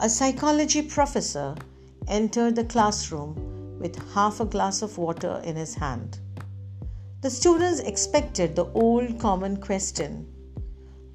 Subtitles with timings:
[0.00, 1.56] A psychology professor
[2.06, 6.20] entered the classroom with half a glass of water in his hand.
[7.20, 10.28] The students expected the old common question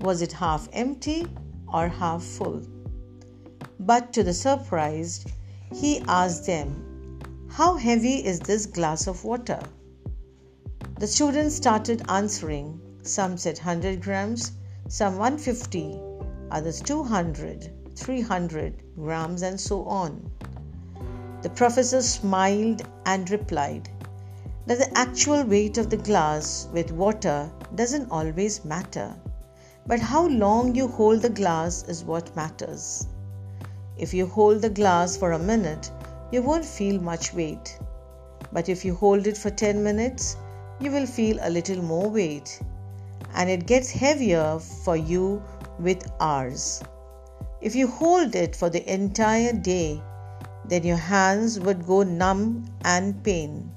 [0.00, 1.28] was it half empty
[1.72, 2.60] or half full?
[3.78, 5.30] But to the surprised,
[5.72, 7.20] he asked them,
[7.50, 9.60] How heavy is this glass of water?
[10.98, 12.80] The students started answering.
[13.02, 14.50] Some said 100 grams,
[14.88, 16.00] some 150,
[16.50, 20.30] others 200, 300 grams, and so on.
[21.42, 23.88] The professor smiled and replied
[24.66, 29.14] that the actual weight of the glass with water doesn't always matter.
[29.86, 33.08] But how long you hold the glass is what matters.
[33.98, 35.90] If you hold the glass for a minute,
[36.30, 37.78] you won't feel much weight.
[38.52, 40.36] But if you hold it for 10 minutes,
[40.80, 42.60] you will feel a little more weight.
[43.34, 45.42] And it gets heavier for you
[45.78, 46.82] with hours.
[47.62, 50.02] If you hold it for the entire day,
[50.66, 53.70] then your hands would go numb and pain.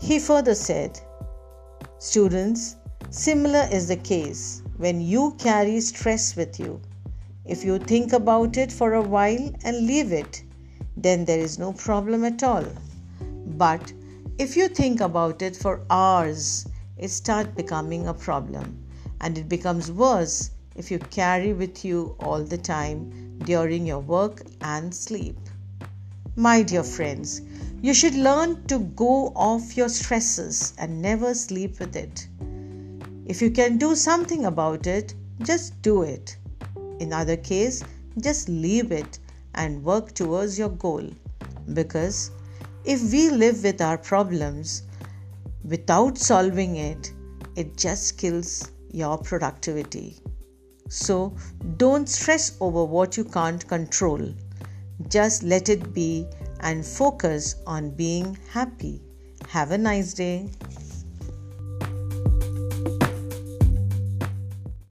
[0.00, 1.00] He further said,
[1.98, 2.76] Students,
[3.10, 6.80] Similar is the case when you carry stress with you.
[7.44, 10.42] If you think about it for a while and leave it,
[10.96, 12.64] then there is no problem at all.
[13.20, 13.92] But
[14.38, 16.64] if you think about it for hours,
[16.96, 18.82] it starts becoming a problem.
[19.20, 24.42] And it becomes worse if you carry with you all the time during your work
[24.60, 25.36] and sleep.
[26.36, 27.42] My dear friends,
[27.82, 32.28] you should learn to go off your stresses and never sleep with it.
[33.26, 36.36] If you can do something about it, just do it.
[37.00, 37.82] In other case,
[38.20, 39.18] just leave it
[39.54, 41.08] and work towards your goal.
[41.74, 42.30] Because
[42.84, 44.82] if we live with our problems
[45.64, 47.12] without solving it,
[47.56, 50.16] it just kills your productivity.
[50.92, 51.34] So
[51.78, 54.34] don't stress over what you can't control.
[55.08, 56.26] Just let it be
[56.60, 59.00] and focus on being happy.
[59.48, 60.50] Have a nice day.